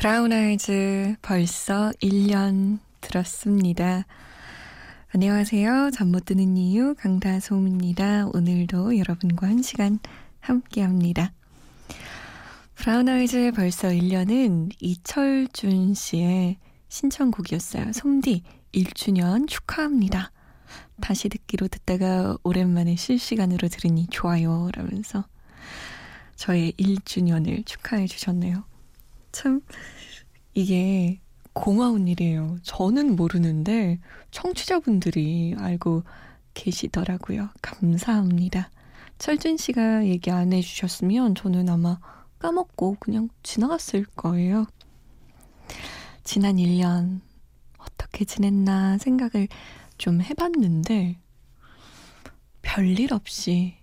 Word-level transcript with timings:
브라운 0.00 0.32
아이즈 0.32 1.16
벌써 1.20 1.92
1년 2.02 2.78
들었습니다. 3.02 4.06
안녕하세요. 5.14 5.90
잠 5.92 6.08
못 6.08 6.24
드는 6.24 6.56
이유 6.56 6.94
강다솜입니다. 6.94 8.28
오늘도 8.32 8.96
여러분과 8.96 9.46
한 9.46 9.60
시간 9.60 9.98
함께 10.40 10.80
합니다. 10.80 11.34
브라운 12.76 13.10
아이즈 13.10 13.52
벌써 13.54 13.88
1년은 13.88 14.72
이철준 14.80 15.92
씨의 15.92 16.56
신청곡이었어요. 16.88 17.92
솜디 17.92 18.42
1주년 18.72 19.46
축하합니다. 19.46 20.32
다시 21.02 21.28
듣기로 21.28 21.68
듣다가 21.68 22.38
오랜만에 22.42 22.96
실시간으로 22.96 23.68
들으니 23.68 24.06
좋아요. 24.06 24.70
라면서 24.72 25.26
저의 26.36 26.72
1주년을 26.78 27.66
축하해 27.66 28.06
주셨네요. 28.06 28.69
참, 29.32 29.60
이게 30.54 31.20
고마운 31.52 32.08
일이에요. 32.08 32.58
저는 32.62 33.16
모르는데 33.16 33.98
청취자분들이 34.30 35.54
알고 35.58 36.04
계시더라고요. 36.54 37.50
감사합니다. 37.62 38.70
철준 39.18 39.56
씨가 39.56 40.06
얘기 40.06 40.30
안 40.30 40.52
해주셨으면 40.52 41.34
저는 41.34 41.68
아마 41.68 41.98
까먹고 42.38 42.96
그냥 43.00 43.28
지나갔을 43.42 44.04
거예요. 44.16 44.66
지난 46.24 46.56
1년 46.56 47.20
어떻게 47.78 48.24
지냈나 48.24 48.98
생각을 48.98 49.48
좀 49.98 50.22
해봤는데 50.22 51.18
별일 52.62 53.12
없이 53.12 53.76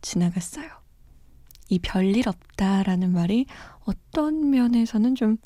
지나갔어요. 0.00 0.83
이 1.74 1.80
별일 1.80 2.28
없다라는 2.28 3.12
말이 3.12 3.46
어떤 3.84 4.50
면에서는 4.50 5.16
좀 5.16 5.38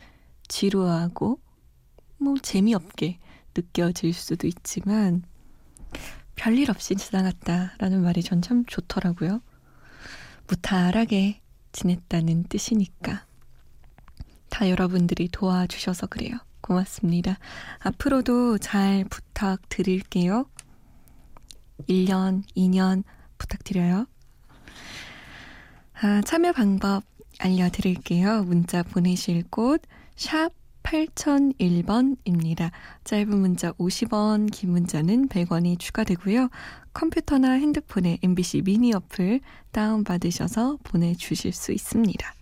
지루하고 0.46 1.40
뭐 2.18 2.34
재미없게 2.36 3.18
느껴질 3.56 4.12
수도 4.12 4.46
있지만 4.46 5.22
별일 6.36 6.70
없이 6.70 6.96
지나갔다라는 6.96 8.02
말이 8.02 8.22
전 8.22 8.42
참 8.42 8.66
좋더라고요. 8.66 9.40
무탈하게 10.48 11.40
지냈다는 11.72 12.44
뜻이니까. 12.44 13.24
다 14.50 14.68
여러분들이 14.68 15.28
도와주셔서 15.28 16.08
그래요. 16.08 16.36
고맙습니다. 16.60 17.38
앞으로도 17.78 18.58
잘 18.58 19.06
부탁드릴게요. 19.08 20.46
1년, 21.88 22.42
2년 22.54 23.02
부탁드려요. 23.38 24.06
아, 26.00 26.20
참여 26.24 26.52
방법 26.52 27.02
알려드릴게요. 27.40 28.44
문자 28.44 28.82
보내실 28.82 29.44
곳, 29.50 29.82
샵 30.16 30.50
8001번입니다. 30.82 32.70
짧은 33.04 33.28
문자 33.38 33.72
50원, 33.72 34.50
긴 34.50 34.70
문자는 34.70 35.28
100원이 35.28 35.78
추가되고요. 35.78 36.48
컴퓨터나 36.94 37.52
핸드폰에 37.52 38.18
MBC 38.22 38.62
미니 38.62 38.92
어플 38.94 39.40
다운받으셔서 39.72 40.78
보내주실 40.84 41.52
수 41.52 41.72
있습니다. 41.72 42.34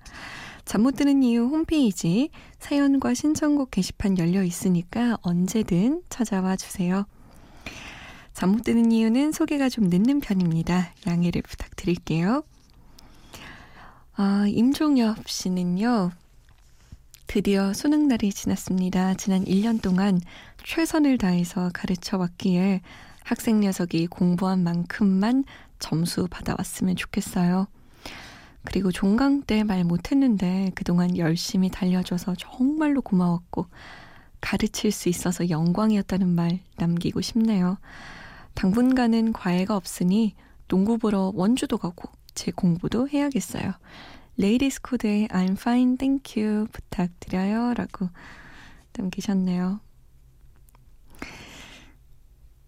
잠 0.64 0.82
못 0.82 0.96
드는 0.96 1.22
이유 1.22 1.44
홈페이지 1.46 2.28
사연과 2.58 3.14
신청곡 3.14 3.70
게시판 3.70 4.18
열려 4.18 4.42
있으니까 4.42 5.16
언제든 5.22 6.02
찾아와 6.08 6.56
주세요. 6.56 7.06
잠 8.34 8.50
못 8.52 8.64
드는 8.64 8.92
이유는 8.92 9.32
소개가 9.32 9.68
좀 9.68 9.84
늦는 9.88 10.20
편입니다. 10.20 10.92
양해를 11.06 11.42
부탁드릴게요. 11.42 12.42
아, 14.16 14.46
임종엽 14.48 15.28
씨는요, 15.28 16.10
드디어 17.26 17.72
수능 17.74 18.08
날이 18.08 18.32
지났습니다. 18.32 19.14
지난 19.14 19.44
1년 19.44 19.82
동안 19.82 20.20
최선을 20.64 21.18
다해서 21.18 21.70
가르쳐 21.74 22.16
왔기에 22.16 22.80
학생 23.24 23.60
녀석이 23.60 24.06
공부한 24.06 24.62
만큼만 24.62 25.44
점수 25.78 26.28
받아왔으면 26.30 26.96
좋겠어요. 26.96 27.66
그리고 28.64 28.90
종강 28.90 29.42
때 29.42 29.62
말 29.64 29.84
못했는데 29.84 30.72
그동안 30.74 31.16
열심히 31.18 31.68
달려줘서 31.68 32.34
정말로 32.36 33.00
고마웠고 33.02 33.66
가르칠 34.40 34.92
수 34.92 35.08
있어서 35.08 35.50
영광이었다는 35.50 36.28
말 36.28 36.60
남기고 36.76 37.20
싶네요. 37.20 37.78
당분간은 38.54 39.32
과외가 39.34 39.76
없으니 39.76 40.34
농구 40.68 40.98
보러 40.98 41.32
원주도 41.34 41.78
가고 41.78 42.10
제 42.36 42.52
공부도 42.52 43.08
해야겠어요. 43.08 43.72
레이디스 44.36 44.82
코드의 44.82 45.26
I'm 45.28 45.52
fine, 45.52 45.96
thank 45.96 46.40
you 46.40 46.68
부탁드려요. 46.70 47.74
라고 47.74 48.08
남기셨네요. 48.96 49.80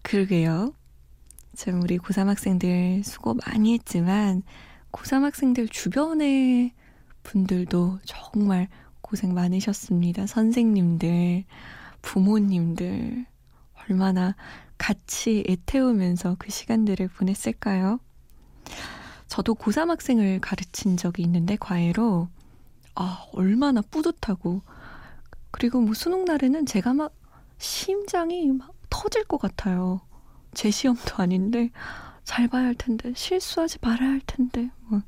그러게요. 0.01 0.73
참, 1.55 1.81
우리 1.81 1.97
고3 1.99 2.25
학생들 2.25 3.03
수고 3.05 3.35
많이 3.45 3.73
했지만, 3.75 4.43
고3 4.91 5.21
학생들 5.21 5.67
주변의 5.67 6.73
분들도 7.23 7.99
정말 8.05 8.67
고생 9.01 9.33
많으셨습니다. 9.33 10.25
선생님들, 10.25 11.43
부모님들, 12.01 13.25
얼마나 13.83 14.35
같이 14.77 15.43
애태우면서 15.47 16.37
그 16.39 16.49
시간들을 16.49 17.07
보냈을까요? 17.09 17.99
저도 19.29 19.55
고3 19.55 19.87
학생을 19.87 20.41
가르친 20.41 20.97
적이 20.97 21.21
있는데 21.23 21.55
과외로 21.55 22.27
아 22.95 23.25
얼마나 23.31 23.81
뿌듯하고 23.81 24.61
그리고 25.51 25.79
뭐 25.79 25.93
수능 25.93 26.25
날에는 26.25 26.65
제가 26.65 26.93
막 26.93 27.13
심장이 27.59 28.47
막 28.47 28.73
터질 28.89 29.23
것 29.23 29.39
같아요. 29.39 30.01
제 30.53 30.71
시험도 30.71 31.15
아닌데 31.17 31.69
잘 32.23 32.47
봐야 32.47 32.65
할 32.65 32.75
텐데 32.75 33.13
실수하지 33.15 33.77
말아야 33.81 34.09
할 34.09 34.21
텐데 34.25 34.71
뭐 34.87 35.01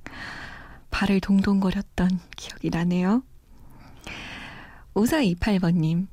발을 0.92 1.20
동동거렸던 1.20 2.20
기억이 2.38 2.70
나네요. 2.70 3.24
5428번님 4.94 6.08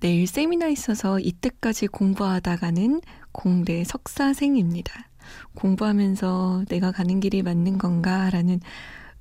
내일 0.00 0.28
세미나 0.28 0.68
있어서 0.68 1.18
이때까지 1.18 1.88
공부하다가는 1.88 3.00
공대 3.32 3.82
석사생입니다. 3.82 5.07
공부하면서 5.54 6.64
내가 6.68 6.92
가는 6.92 7.20
길이 7.20 7.42
맞는 7.42 7.78
건가라는 7.78 8.60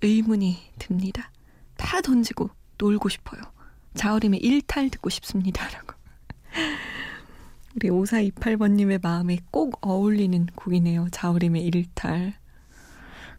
의문이 0.01 0.57
듭니다. 0.79 1.31
다 1.75 2.01
던지고 2.01 2.49
놀고 2.77 3.09
싶어요. 3.09 3.41
자우림의 3.95 4.39
일탈 4.39 4.89
듣고 4.89 5.09
싶습니다. 5.09 5.67
라고. 5.69 5.93
우리 7.75 7.89
5428번님의 7.89 9.01
마음에 9.01 9.39
꼭 9.51 9.77
어울리는 9.81 10.45
곡이네요. 10.55 11.07
자우림의 11.11 11.63
일탈. 11.65 12.33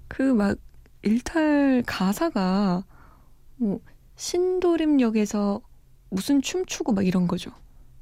그 0.08 0.22
막 0.22 0.56
일탈 1.02 1.82
가사가 1.86 2.84
뭐 3.56 3.80
신도림역에서 4.16 5.60
무슨 6.10 6.42
춤추고 6.42 6.92
막 6.92 7.06
이런 7.06 7.28
거죠. 7.28 7.50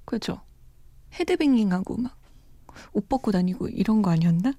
그죠? 0.04 0.40
헤드뱅잉하고 1.14 1.96
막 1.98 2.16
옷 2.92 3.08
벗고 3.08 3.32
다니고 3.32 3.68
이런 3.68 4.02
거 4.02 4.10
아니었나? 4.10 4.52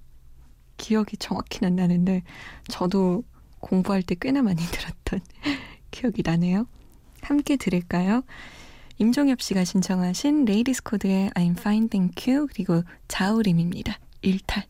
기억이 0.77 1.17
정확히는 1.17 1.67
안 1.69 1.75
나는데 1.75 2.23
저도 2.67 3.23
공부할 3.59 4.03
때 4.03 4.15
꽤나 4.19 4.41
많이 4.41 4.61
들었던 4.71 5.19
기억이 5.91 6.21
나네요. 6.23 6.67
함께 7.21 7.55
들을까요? 7.55 8.23
임종엽 8.99 9.41
씨가 9.41 9.63
신청하신 9.63 10.45
레이디스 10.45 10.83
코드의 10.83 11.29
I'm 11.31 11.57
fine, 11.57 11.89
thank 11.89 12.33
you 12.33 12.47
그리고 12.47 12.83
자우림입니다. 13.07 13.99
일탈. 14.21 14.65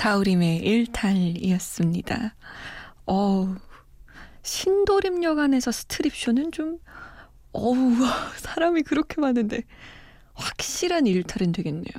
자우림의 0.00 0.60
일탈이었습니다. 0.60 2.34
어 3.06 3.54
신도림역 4.40 5.38
안에서 5.38 5.70
스트립쇼는 5.70 6.52
좀, 6.52 6.78
어우, 7.52 7.76
사람이 8.40 8.84
그렇게 8.84 9.20
많은데, 9.20 9.64
확실한 10.32 11.06
일탈은 11.06 11.52
되겠네요. 11.52 11.92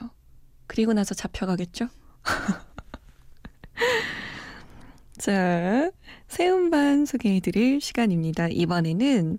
그리고 0.66 0.94
나서 0.94 1.14
잡혀가겠죠? 1.14 1.90
자, 5.20 5.92
새 6.28 6.50
음반 6.50 7.06
소개해드릴 7.06 7.82
시간입니다. 7.82 8.48
이번에는 8.48 9.38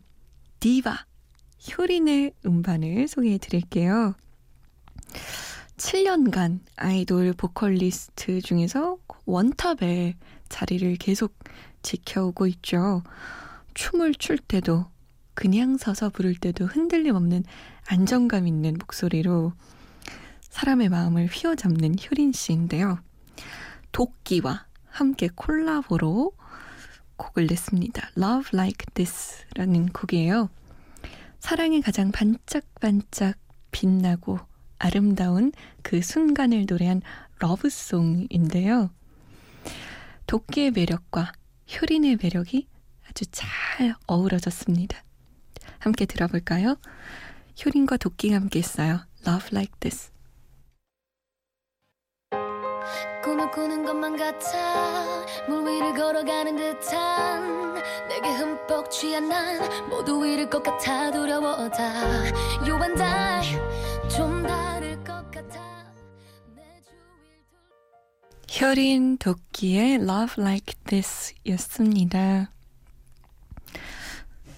디바, 0.60 1.04
효린의 1.76 2.34
음반을 2.46 3.08
소개해드릴게요. 3.08 4.14
7년간 5.82 6.60
아이돌 6.76 7.32
보컬리스트 7.32 8.40
중에서 8.40 8.98
원탑에 9.26 10.14
자리를 10.48 10.94
계속 10.96 11.34
지켜오고 11.82 12.46
있죠. 12.46 13.02
춤을 13.74 14.14
출 14.14 14.38
때도 14.38 14.86
그냥 15.34 15.76
서서 15.76 16.10
부를 16.10 16.36
때도 16.36 16.66
흔들림 16.66 17.16
없는 17.16 17.42
안정감 17.88 18.46
있는 18.46 18.76
목소리로 18.78 19.54
사람의 20.50 20.88
마음을 20.88 21.26
휘어잡는 21.26 21.96
효린 21.98 22.30
씨인데요. 22.30 23.00
도끼와 23.90 24.66
함께 24.86 25.28
콜라보로 25.34 26.32
곡을 27.16 27.48
냈습니다. 27.48 28.10
Love 28.16 28.50
Like 28.54 28.86
This 28.94 29.44
라는 29.56 29.88
곡이에요. 29.88 30.48
사랑이 31.40 31.82
가장 31.82 32.12
반짝반짝 32.12 33.36
빛나고 33.72 34.51
아름다운 34.82 35.52
그 35.82 36.02
순간을 36.02 36.66
노래한 36.68 37.02
러브송인데요. 37.38 38.90
도끼의 40.26 40.72
매력과 40.72 41.32
효린의 41.72 42.18
매력이 42.20 42.66
아주 43.08 43.24
잘 43.30 43.94
어우러졌습니다. 44.08 45.04
함께 45.78 46.04
들어볼까요? 46.04 46.76
효린과 47.64 47.96
도끼가 47.96 48.36
함께 48.36 48.58
했어요. 48.58 49.06
Love 49.26 49.50
Like 49.52 49.74
This. 49.78 50.10
꿈을 53.22 53.50
꾸는 53.52 53.84
것만 53.84 54.16
같아 54.16 55.24
물 55.48 55.64
위를 55.64 55.94
걸어가는 55.94 56.56
듯한 56.56 57.74
내게 58.08 58.28
흠뻑 58.30 58.90
취한 58.90 59.28
난 59.28 59.88
모두 59.88 60.26
잃을 60.26 60.50
것 60.50 60.60
같아 60.60 61.12
두려워 61.12 61.68
다 61.70 61.84
You 62.66 62.82
and 62.82 63.00
I 63.00 63.42
좀 63.42 63.71
효린 68.60 69.18
도끼의 69.18 69.94
Love 69.94 70.34
Like 70.38 70.74
This 70.86 71.34
였습니다. 71.46 72.52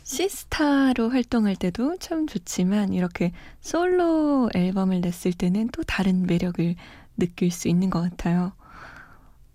시스타로 0.02 1.08
활동할 1.08 1.56
때도 1.56 1.96
참 1.98 2.26
좋지만 2.26 2.92
이렇게 2.92 3.32
솔로 3.60 4.50
앨범을 4.54 5.00
냈을 5.00 5.32
때는 5.32 5.70
또 5.72 5.82
다른 5.84 6.26
매력을 6.26 6.74
느낄 7.16 7.50
수 7.50 7.68
있는 7.68 7.88
것 7.88 8.02
같아요. 8.02 8.52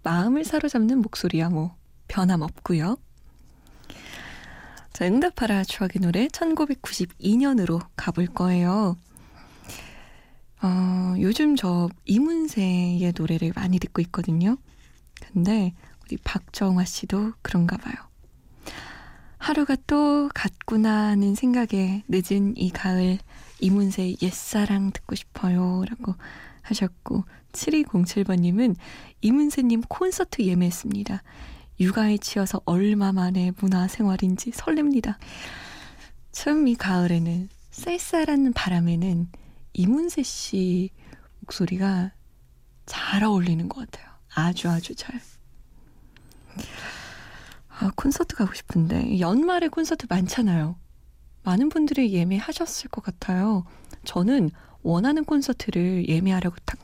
마음을 0.01 0.43
사로잡는 0.43 0.99
목소리야 1.03 1.49
뭐 1.49 1.75
변함없고요. 2.07 2.97
자, 4.91 5.05
응답하라 5.05 5.63
추억의 5.63 6.01
노래 6.01 6.27
1992년으로 6.27 7.85
가볼 7.95 8.25
거예요. 8.27 8.97
어, 10.61 11.13
요즘 11.19 11.55
저 11.55 11.89
이문세의 12.05 13.13
노래를 13.17 13.53
많이 13.55 13.79
듣고 13.79 14.01
있거든요. 14.03 14.57
근데 15.21 15.73
우리 16.03 16.17
박정화 16.17 16.85
씨도 16.85 17.33
그런가 17.41 17.77
봐요. 17.77 17.95
하루가 19.37 19.77
또 19.87 20.29
갔구나 20.33 21.09
하는 21.09 21.33
생각에 21.33 22.03
늦은 22.09 22.57
이 22.57 22.71
가을 22.71 23.19
이문세의 23.61 24.17
옛사랑 24.21 24.91
듣고 24.91 25.15
싶어요. 25.15 25.83
라고 25.87 26.15
하셨고 26.61 27.23
7207번님은 27.53 28.75
이문세님 29.21 29.81
콘서트 29.87 30.41
예매했습니다. 30.41 31.23
육아에 31.79 32.17
치여서 32.17 32.61
얼마 32.65 33.13
만에 33.13 33.53
문화생활인지 33.59 34.51
설렙니다. 34.51 35.15
참 36.31 36.67
이 36.67 36.75
가을에는 36.75 37.49
쌀쌀한 37.71 38.53
바람에는 38.53 39.29
이문세 39.79 40.23
씨 40.23 40.89
목소리가 41.39 42.11
잘 42.85 43.23
어울리는 43.23 43.69
것 43.69 43.89
같아요. 43.89 44.13
아주 44.35 44.67
아주 44.67 44.93
잘. 44.93 45.21
아, 47.69 47.89
콘서트 47.95 48.35
가고 48.35 48.53
싶은데 48.53 49.21
연말에 49.21 49.69
콘서트 49.69 50.05
많잖아요. 50.09 50.75
많은 51.43 51.69
분들이 51.69 52.11
예매하셨을 52.11 52.89
것 52.89 53.01
같아요. 53.01 53.63
저는 54.03 54.51
원하는 54.81 55.23
콘서트를 55.23 56.09
예매하려고 56.09 56.57
딱 56.65 56.77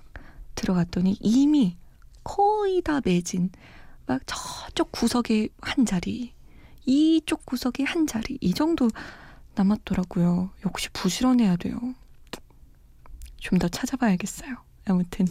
들어갔더니 0.56 1.18
이미 1.20 1.76
거의 2.24 2.82
다 2.82 3.02
매진. 3.04 3.50
막 4.06 4.22
저쪽 4.26 4.94
구석에 4.94 5.50
한 5.60 5.86
자리, 5.86 6.34
이쪽 6.86 7.46
구석에 7.46 7.84
한 7.84 8.08
자리, 8.08 8.38
이 8.40 8.54
정도 8.54 8.90
남았더라고요. 9.56 10.52
역시 10.66 10.88
부지런해야 10.94 11.58
돼요. 11.58 11.78
좀 13.46 13.60
더 13.60 13.68
찾아봐야겠어요. 13.68 14.56
아무튼 14.86 15.28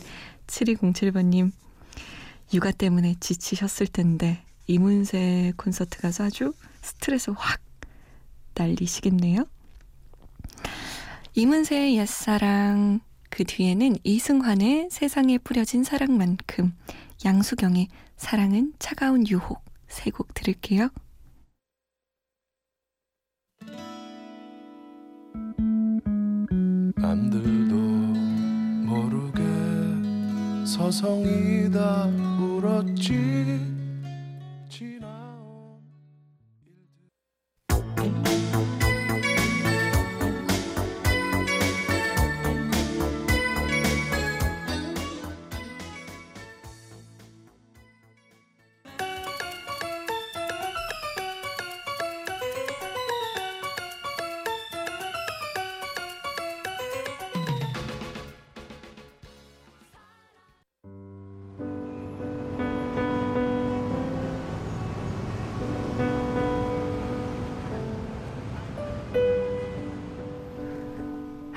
7207번님 0.47 1.51
육아 2.53 2.71
때문에 2.71 3.17
지치셨을 3.19 3.89
텐데 3.89 4.45
이문세 4.69 5.55
콘서트 5.57 5.99
가서 6.01 6.25
아주 6.25 6.53
스트레스 6.81 7.31
확 7.37 7.61
날리시겠네요. 8.55 9.47
이문세의 11.35 11.97
옛사랑 11.97 13.01
그 13.31 13.43
뒤에는 13.43 13.97
이승환의 14.05 14.91
세상에 14.93 15.39
뿌려진 15.39 15.83
사랑만큼 15.83 16.73
양수경의 17.25 17.89
사랑은 18.17 18.75
차가운 18.79 19.27
유혹 19.27 19.65
세 19.89 20.11
곡 20.11 20.35
들을게요. 20.35 20.89
서성이다 30.75 32.09
울었지 32.41 33.74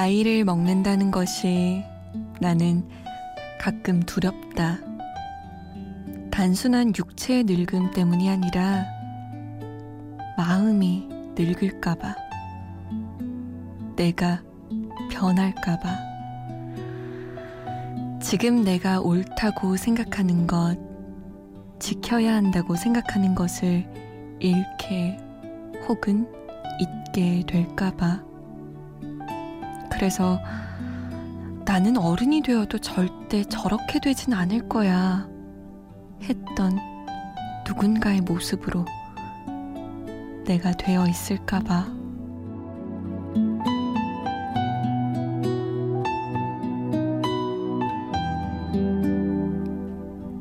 나이를 0.00 0.44
먹는다는 0.46 1.10
것이 1.10 1.84
나는 2.40 2.88
가끔 3.60 4.00
두렵다. 4.00 4.78
단순한 6.30 6.94
육체의 6.98 7.44
늙음 7.44 7.90
때문이 7.90 8.30
아니라 8.30 8.86
마음이 10.38 11.06
늙을까봐, 11.36 12.16
내가 13.96 14.40
변할까봐, 15.10 15.98
지금 18.22 18.64
내가 18.64 19.02
옳다고 19.02 19.76
생각하는 19.76 20.46
것, 20.46 20.78
지켜야 21.78 22.36
한다고 22.36 22.74
생각하는 22.74 23.34
것을 23.34 23.84
잃게 24.40 25.18
혹은 25.86 26.26
잊게 26.80 27.42
될까봐. 27.46 28.29
그래서 30.00 30.40
나는 31.66 31.98
어른이 31.98 32.40
되어도 32.40 32.78
절대 32.78 33.44
저렇게 33.44 34.00
되진 34.00 34.32
않을 34.32 34.66
거야. 34.66 35.28
했던 36.22 36.78
누군가의 37.68 38.22
모습으로 38.22 38.86
내가 40.46 40.72
되어 40.72 41.06
있을까봐. 41.06 41.84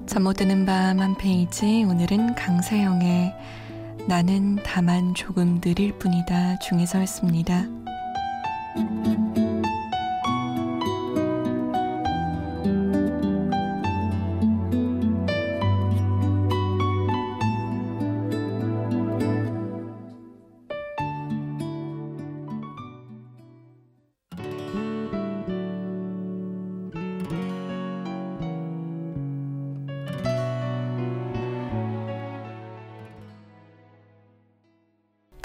잠 0.07 0.23
못 0.23 0.37
드는 0.37 0.65
밤 0.65 1.01
한 1.01 1.17
페이지 1.17 1.83
오늘은 1.83 2.35
강세영의 2.35 3.35
나는 4.07 4.57
다만 4.63 5.13
조금 5.15 5.59
느릴 5.61 5.99
뿐이다 5.99 6.59
중에서였습니다. 6.59 7.65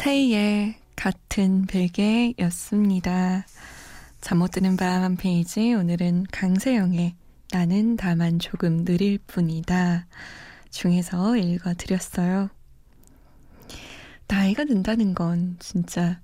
테이의 0.04 0.75
같은 0.96 1.64
베개였습니다. 1.64 3.46
잠 4.20 4.38
못 4.38 4.50
드는 4.50 4.76
밤 4.76 5.02
한 5.02 5.16
페이지 5.16 5.73
오늘은 5.73 6.26
강세영의 6.30 7.14
나는 7.50 7.96
다만 7.96 8.38
조금 8.38 8.84
느릴 8.84 9.18
뿐이다 9.26 10.06
중에서 10.68 11.38
읽어드렸어요. 11.38 12.50
나이가 14.28 14.66
든다는 14.66 15.14
건 15.14 15.56
진짜 15.58 16.20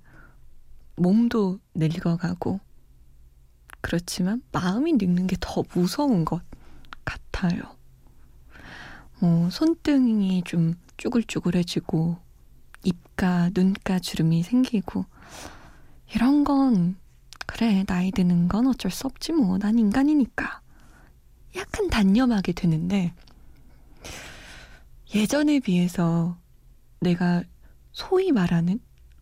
몸도 0.95 1.59
늙어가고 1.73 2.59
그렇지만 3.81 4.43
마음이 4.51 4.93
늙는 4.93 5.25
게 5.25 5.35
더 5.39 5.63
무서운 5.73 6.23
것 6.23 6.43
같아요. 7.03 7.59
어, 9.21 9.49
손등이 9.51 10.43
좀 10.45 10.75
쭈글쭈글해지고 10.97 12.29
입가, 12.83 13.49
눈가 13.53 13.99
주름이 13.99 14.43
생기고 14.43 15.05
이런 16.13 16.43
건 16.43 16.97
그래 17.45 17.83
나이 17.85 18.11
드는 18.11 18.47
건 18.47 18.67
어쩔 18.67 18.91
수 18.91 19.07
없지 19.07 19.33
뭐 19.33 19.57
난 19.57 19.77
인간이니까 19.79 20.61
약간 21.55 21.89
단념하게 21.89 22.53
되는데 22.53 23.13
예전에 25.13 25.59
비해서 25.59 26.37
내가 27.01 27.43
소위 27.91 28.31
말하는 28.31 28.79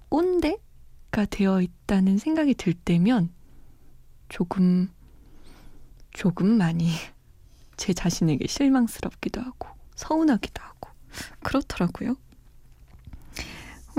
꼰대가 0.10 1.26
되어 1.30 1.62
있다는 1.62 2.18
생각이 2.20 2.54
들 2.54 2.74
때면 2.74 3.32
조금 4.30 4.90
조금 6.12 6.48
많이 6.58 6.90
제 7.78 7.94
자신에게 7.94 8.48
실망스럽기도 8.48 9.42
하고 9.42 9.70
서운하기도 9.96 10.62
하고 10.62 10.90
그렇더라고요. 11.42 12.16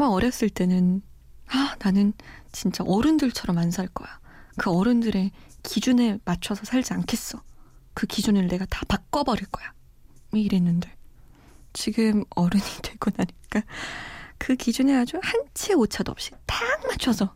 막 0.01 0.13
어렸을 0.13 0.49
때는 0.51 1.03
아 1.49 1.77
나는 1.83 2.13
진짜 2.53 2.83
어른들처럼 2.85 3.59
안 3.59 3.71
살 3.71 3.87
거야. 3.89 4.19
그 4.57 4.71
어른들의 4.71 5.31
기준에 5.63 6.19
맞춰서 6.25 6.65
살지 6.65 6.93
않겠어. 6.95 7.43
그 7.95 8.07
기준을 8.07 8.49
내가 8.49 8.65
다 8.67 8.83
바꿔버릴 8.89 9.47
거야. 9.47 9.73
이랬는데 10.33 10.91
지금 11.73 12.25
어른이 12.31 12.63
되고 12.83 13.11
나니까 13.15 13.63
그 14.39 14.57
기준에 14.57 14.97
아주 14.97 15.19
한 15.23 15.45
치의 15.55 15.77
오차도 15.77 16.11
없이 16.13 16.31
딱 16.47 16.59
맞춰서 16.89 17.35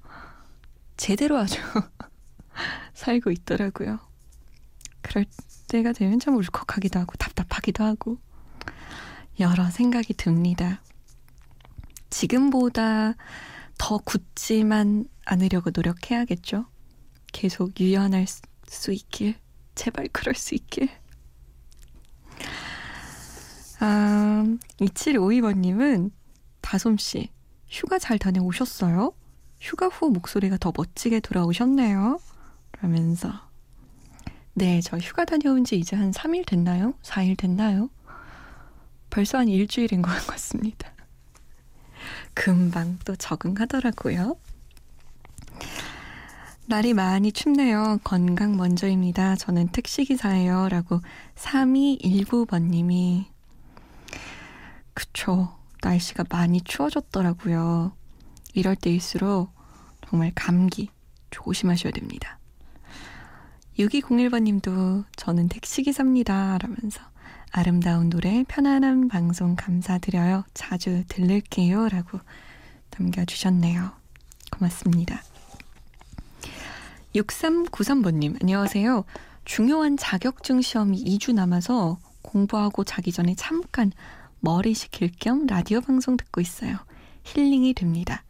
제대로 0.96 1.36
아주 1.38 1.60
살고 2.94 3.30
있더라고요. 3.30 3.98
그럴 5.02 5.26
때가 5.68 5.92
되면 5.92 6.18
참 6.18 6.36
울컥하기도 6.36 6.98
하고 6.98 7.12
답답하기도 7.18 7.84
하고 7.84 8.18
여러 9.40 9.68
생각이 9.70 10.14
듭니다. 10.14 10.80
지금보다 12.24 13.16
더 13.76 13.98
굳지만 13.98 15.04
않으려고 15.26 15.70
노력해야겠죠. 15.74 16.64
계속 17.32 17.78
유연할 17.78 18.26
수 18.66 18.92
있길. 18.92 19.34
제발 19.74 20.08
그럴 20.10 20.34
수 20.34 20.54
있길. 20.54 20.88
아, 23.80 24.44
2752번님은 24.78 26.12
다솜씨, 26.62 27.30
휴가 27.68 27.98
잘 27.98 28.18
다녀오셨어요? 28.18 29.12
휴가 29.60 29.88
후 29.88 30.10
목소리가 30.10 30.56
더 30.56 30.72
멋지게 30.74 31.20
돌아오셨네요. 31.20 32.18
라면서. 32.80 33.50
네, 34.54 34.80
저 34.80 34.96
휴가 34.96 35.26
다녀온 35.26 35.64
지 35.64 35.78
이제 35.78 35.94
한 35.94 36.10
3일 36.10 36.46
됐나요? 36.46 36.94
4일 37.02 37.36
됐나요? 37.36 37.90
벌써 39.10 39.38
한 39.38 39.48
일주일인 39.48 40.00
것 40.00 40.10
같습니다. 40.26 40.93
금방 42.34 42.98
또 43.04 43.16
적응하더라고요. 43.16 44.36
날이 46.66 46.94
많이 46.94 47.30
춥네요. 47.30 47.98
건강 48.04 48.56
먼저입니다. 48.56 49.36
저는 49.36 49.68
택시기사예요. 49.68 50.68
라고 50.68 51.00
3219번님이. 51.36 53.26
그쵸. 54.94 55.56
날씨가 55.82 56.24
많이 56.30 56.62
추워졌더라고요. 56.62 57.92
이럴 58.54 58.74
때일수록 58.76 59.52
정말 60.08 60.32
감기 60.34 60.88
조심하셔야 61.30 61.92
됩니다. 61.92 62.38
6201번님도 63.78 65.04
저는 65.16 65.48
택시기사입니다. 65.48 66.58
라면서 66.58 67.00
아름다운 67.56 68.10
노래, 68.10 68.42
편안한 68.48 69.06
방송 69.06 69.54
감사드려요. 69.54 70.42
자주 70.54 71.04
들를게요. 71.06 71.88
라고 71.88 72.18
남겨주셨네요. 72.98 73.92
고맙습니다. 74.50 75.22
6393번님, 77.14 78.42
안녕하세요. 78.42 79.04
중요한 79.44 79.96
자격증 79.96 80.62
시험이 80.62 81.04
2주 81.04 81.32
남아서 81.32 82.00
공부하고 82.22 82.82
자기 82.82 83.12
전에 83.12 83.36
잠깐 83.36 83.92
머리 84.40 84.74
식힐 84.74 85.12
겸 85.20 85.46
라디오 85.46 85.80
방송 85.80 86.16
듣고 86.16 86.40
있어요. 86.40 86.78
힐링이 87.22 87.74
됩니다. 87.74 88.24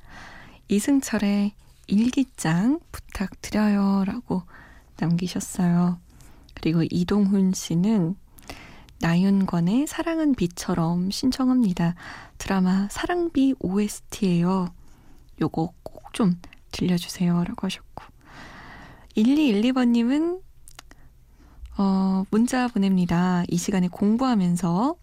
이승철의 0.69 1.55
일기장 1.87 2.79
부탁드려요. 2.93 4.05
라고 4.05 4.43
남기셨어요. 4.99 5.99
그리고 6.53 6.83
이동훈 6.91 7.55
씨는 7.55 8.17
나윤권의 9.09 9.87
사랑은 9.87 10.35
비처럼 10.35 11.11
신청합니다. 11.11 11.95
드라마 12.39 12.89
사랑비 12.91 13.55
OST예요. 13.61 14.73
요거 15.43 15.73
꼭 15.83 16.05
좀 16.15 16.41
들려주세요. 16.71 17.43
라고 17.45 17.67
하셨고 17.67 18.05
1212번님은 19.17 20.41
어, 21.77 22.25
문자 22.31 22.69
보냅니다. 22.69 23.43
이 23.49 23.57
시간에 23.59 23.89
공부하면서 23.89 24.95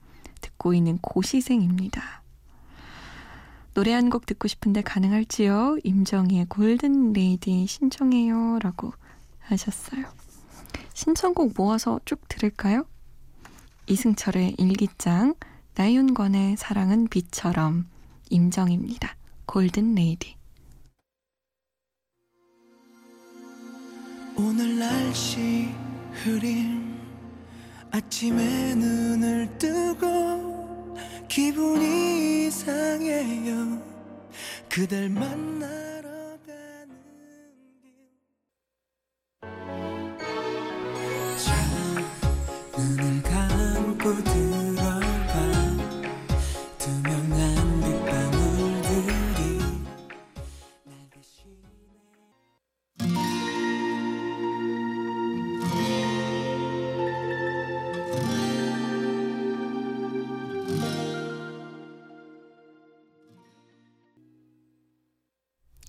듣고 0.42 0.74
있는 0.74 0.98
고시생입니다. 1.00 2.24
노래 3.76 3.92
한 3.94 4.10
곡 4.10 4.26
듣고 4.26 4.48
싶은데 4.48 4.82
가능할지요? 4.82 5.78
임정희의 5.84 6.46
골든 6.48 7.12
레이디 7.14 7.68
신청해요. 7.68 8.58
라고 8.64 8.94
하셨어요. 9.42 10.06
신청곡 10.94 11.54
모아서 11.56 12.00
쭉 12.06 12.28
들을까요? 12.30 12.86
이승철의 13.88 14.56
일기장, 14.58 15.36
나윤권의 15.76 16.58
사랑은 16.58 17.08
비처럼, 17.08 17.90
임정입니다. 18.30 19.16
골든 19.46 19.96
레이디. 19.96 20.36
오늘 24.38 24.80
날씨 24.80 25.70
흐림 26.14 27.00
아침에 27.92 28.76
눈을 28.76 29.58
뜨고 29.58 30.98
기분이 31.28 32.48
이상해요 32.48 33.82
그댈 34.70 35.10
만나 35.10 35.81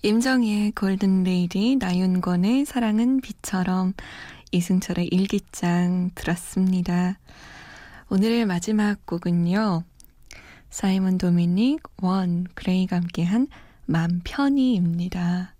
임정희의 0.05 0.71
Golden 0.71 1.23
Lady, 1.23 1.77
나윤권의 1.77 2.65
사랑은 2.65 3.21
비처럼, 3.21 3.93
이승철의 4.51 5.07
일기장 5.07 6.09
들었습니다. 6.13 7.17
오늘의 8.09 8.45
마지막 8.45 9.05
곡은요. 9.05 9.85
사이먼 10.69 11.17
도미닉, 11.17 11.83
원, 12.01 12.43
그레이가 12.53 12.97
함께한 12.97 13.47
맘 13.85 14.19
편히입니다. 14.25 15.55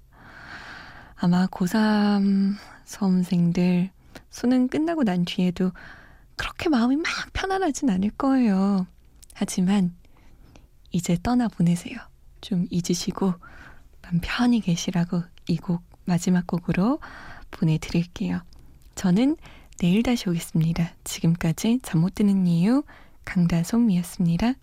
아마 1.16 1.48
고3 1.48 2.56
수험생들 2.84 3.92
수능 4.30 4.68
끝나고 4.68 5.06
난 5.06 5.24
뒤에도 5.24 5.72
그렇게 6.36 6.68
마음이 6.68 6.98
막 6.98 7.06
편안하진 7.32 7.90
않을 7.90 8.10
거예요. 8.18 8.88
하지만 9.34 9.96
이제 10.92 11.18
떠나보내세요. 11.24 11.98
좀 12.42 12.68
잊으시고 12.70 13.36
맘 14.04 14.20
편히 14.22 14.60
계시라고 14.62 15.24
이 15.48 15.58
곡 15.58 15.82
마지막 16.06 16.46
곡으로 16.48 17.00
보내드릴게요. 17.52 18.42
저는 18.96 19.38
내일 19.80 20.04
다시 20.04 20.30
오겠습니다. 20.30 20.94
지금까지 21.04 21.80
잠 21.82 22.02
못 22.02 22.16
드는 22.16 22.46
이유 22.48 22.84
강다솜이었습니다. 23.26 24.54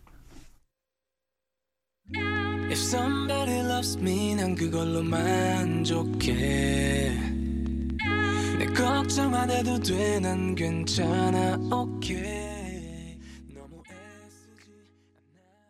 If 2.70 2.78
somebody 2.78 3.60
loves 3.60 3.98
me 3.98 4.34
난 4.36 4.54
그걸로 4.54 5.02
만족해 5.02 6.30
내 8.58 8.66
걱정 8.66 9.34
안 9.34 9.50
해도 9.50 9.78
돼 9.80 10.20
난 10.20 10.54
괜찮아 10.54 11.56
okay 11.72 12.59